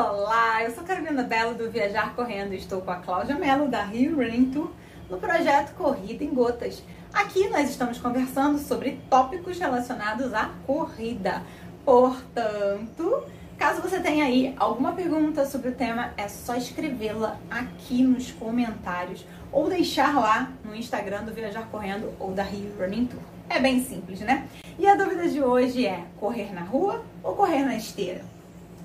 [0.00, 3.82] Olá, eu sou Carolina Belo do Viajar Correndo e estou com a Cláudia Mello da
[3.82, 4.70] Rio Running Tour
[5.10, 6.82] no projeto Corrida em Gotas.
[7.12, 11.42] Aqui nós estamos conversando sobre tópicos relacionados à corrida.
[11.84, 13.24] Portanto,
[13.58, 19.26] caso você tenha aí alguma pergunta sobre o tema, é só escrevê-la aqui nos comentários
[19.52, 23.20] ou deixar lá no Instagram do Viajar Correndo ou da Rio Running Tour.
[23.50, 24.48] É bem simples, né?
[24.78, 28.22] E a dúvida de hoje é: correr na rua ou correr na esteira?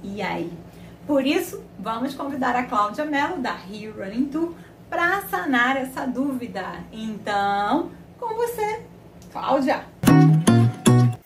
[0.03, 0.51] E aí?
[1.05, 4.55] Por isso, vamos convidar a Cláudia Mello da Rio Running Tour
[4.89, 6.83] para sanar essa dúvida.
[6.91, 8.83] Então, com você,
[9.31, 9.85] Cláudia.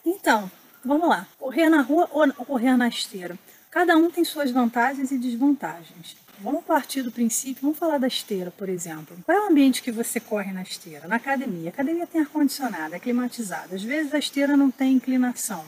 [0.06, 0.52] Então,
[0.84, 1.26] vamos lá.
[1.38, 3.38] Correr na rua ou correr na esteira?
[3.72, 6.18] Cada um tem suas vantagens e desvantagens.
[6.42, 9.16] Vamos partir do princípio, vamos falar da esteira, por exemplo.
[9.26, 11.08] Qual é o ambiente que você corre na esteira?
[11.08, 11.70] Na academia.
[11.70, 13.76] A academia tem ar-condicionado, é climatizada.
[13.76, 15.64] Às vezes a esteira não tem inclinação.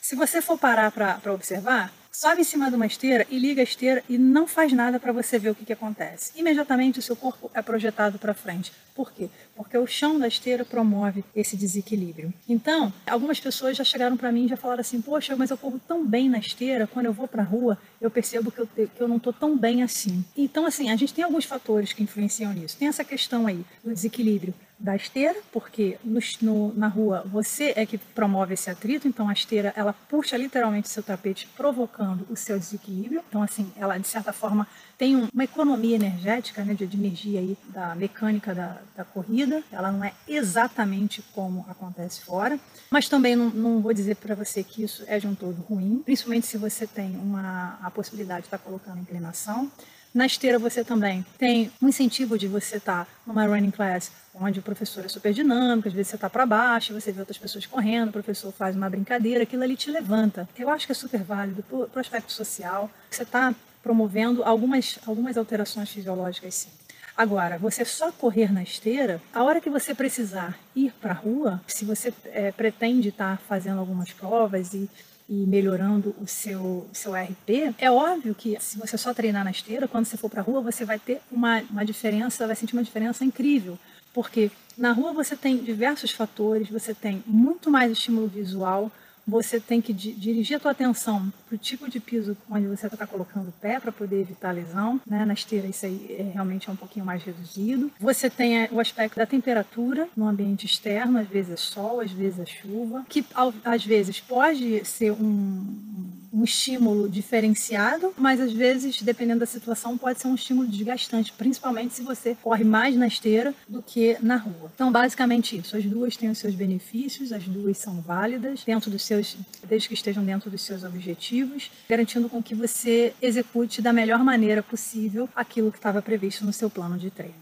[0.00, 3.64] Se você for parar para observar, sobe em cima de uma esteira e liga a
[3.64, 6.30] esteira e não faz nada para você ver o que, que acontece.
[6.36, 8.70] Imediatamente o seu corpo é projetado para frente.
[8.94, 9.30] Por quê?
[9.56, 12.32] Porque o chão da esteira promove esse desequilíbrio.
[12.46, 15.80] Então, algumas pessoas já chegaram para mim e já falaram assim: Poxa, mas eu corro
[15.88, 19.00] tão bem na esteira, quando eu vou para a rua, eu percebo que eu, que
[19.00, 20.22] eu não estou tão bem assim.
[20.36, 22.76] Então, assim, a gente tem alguns fatores que influenciam nisso.
[22.76, 24.52] Tem essa questão aí do desequilíbrio
[24.82, 29.32] da esteira, porque no, no, na rua você é que promove esse atrito, então a
[29.32, 33.22] esteira ela puxa literalmente seu tapete, provocando o seu desequilíbrio.
[33.28, 34.66] Então, assim, ela de certa forma
[34.98, 39.62] tem uma economia energética, né, de, de energia aí da mecânica da, da, corrida.
[39.70, 42.58] Ela não é exatamente como acontece fora,
[42.90, 46.02] mas também não, não vou dizer para você que isso é de um todo ruim,
[46.04, 49.70] principalmente se você tem uma, a possibilidade de estar tá colocando inclinação.
[50.14, 54.60] Na esteira você também tem um incentivo de você estar tá numa running class onde
[54.60, 57.64] o professor é super dinâmico, às vezes você está para baixo, você vê outras pessoas
[57.64, 60.48] correndo, o professor faz uma brincadeira, aquilo ali te levanta.
[60.58, 62.90] Eu acho que é super válido para o aspecto social.
[63.10, 66.70] Você está promovendo algumas, algumas alterações fisiológicas sim.
[67.16, 71.60] Agora, você só correr na esteira, a hora que você precisar ir para a rua,
[71.66, 74.88] se você é, pretende estar tá fazendo algumas provas e
[75.28, 79.88] e melhorando o seu, seu RP, é óbvio que se você só treinar na esteira,
[79.88, 82.82] quando você for para a rua, você vai ter uma, uma diferença, vai sentir uma
[82.82, 83.78] diferença incrível.
[84.12, 88.90] Porque na rua você tem diversos fatores, você tem muito mais estímulo visual,
[89.26, 93.06] você tem que dirigir a tua atenção para o tipo de piso onde você está
[93.06, 95.00] colocando o pé para poder evitar lesão.
[95.06, 95.24] Né?
[95.24, 97.90] Na esteira isso aí é, realmente é um pouquinho mais reduzido.
[98.00, 102.40] Você tem o aspecto da temperatura no ambiente externo, às vezes é sol, às vezes
[102.40, 103.24] é chuva, que
[103.64, 105.91] às vezes pode ser um
[106.32, 111.94] um estímulo diferenciado, mas às vezes, dependendo da situação, pode ser um estímulo desgastante, principalmente
[111.94, 114.70] se você corre mais na esteira do que na rua.
[114.74, 115.76] Então, basicamente isso.
[115.76, 119.36] As duas têm os seus benefícios, as duas são válidas, dentro dos seus,
[119.68, 124.62] desde que estejam dentro dos seus objetivos, garantindo com que você execute da melhor maneira
[124.62, 127.34] possível aquilo que estava previsto no seu plano de treino.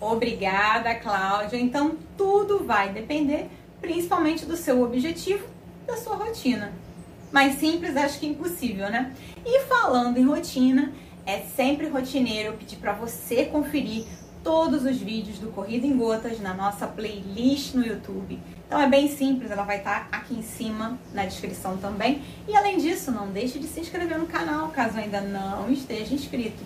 [0.00, 1.56] Obrigada, Cláudia.
[1.56, 3.48] Então, tudo vai depender
[3.80, 5.46] principalmente do seu objetivo,
[5.86, 6.72] da sua rotina.
[7.34, 9.12] Mais simples, acho que impossível, né?
[9.44, 10.92] E falando em rotina,
[11.26, 14.04] é sempre rotineiro pedir para você conferir
[14.44, 18.38] todos os vídeos do Corrida em Gotas na nossa playlist no YouTube.
[18.68, 22.22] Então é bem simples, ela vai estar tá aqui em cima na descrição também.
[22.46, 26.62] E além disso, não deixe de se inscrever no canal caso ainda não esteja inscrito.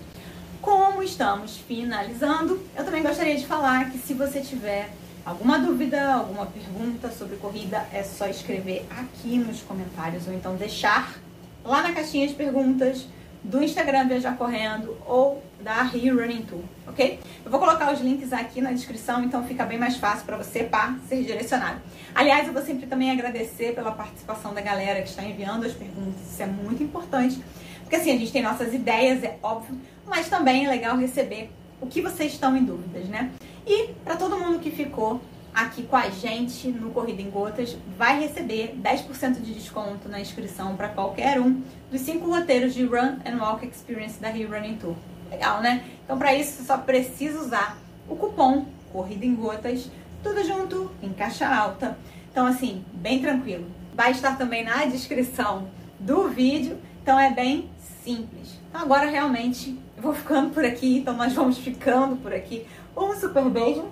[0.61, 4.91] Como estamos finalizando, eu também gostaria de falar que se você tiver
[5.28, 11.19] alguma dúvida, alguma pergunta sobre corrida, é só escrever aqui nos comentários ou então deixar
[11.62, 13.06] lá na caixinha de perguntas
[13.44, 17.21] do Instagram Viajar Correndo ou da Rio Running Tour, ok?
[17.44, 20.65] Eu vou colocar os links aqui na descrição, então fica bem mais fácil para você
[20.65, 21.81] para ser direcionado.
[22.15, 26.22] Aliás, eu vou sempre também agradecer pela participação da galera que está enviando as perguntas,
[26.22, 27.43] isso é muito importante,
[27.83, 31.50] porque assim, a gente tem nossas ideias, é óbvio, mas também é legal receber
[31.81, 33.31] o que vocês estão em dúvidas, né?
[33.66, 35.21] E para todo mundo que ficou
[35.55, 40.77] aqui com a gente no Corrida em Gotas, vai receber 10% de desconto na inscrição
[40.77, 44.94] para qualquer um dos cinco roteiros de Run and Walk Experience da Rio Running Tour.
[45.31, 45.85] Legal, né?
[46.05, 47.76] Então, para isso, você só precisa usar
[48.08, 49.91] o cupom Corrida em Gotas,
[50.23, 51.99] tudo junto, em caixa alta.
[52.31, 53.67] Então, assim, bem tranquilo.
[53.94, 55.69] Vai estar também na descrição
[55.99, 57.71] do vídeo, então é bem
[58.05, 58.59] simples.
[58.69, 62.67] Então, agora realmente eu vou ficando por aqui, então nós vamos ficando por aqui.
[62.97, 63.85] Um super beijo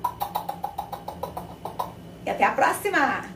[2.25, 3.36] e até a próxima!